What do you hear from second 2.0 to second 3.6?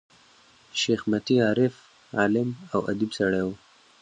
عالم او اديب سړی وو.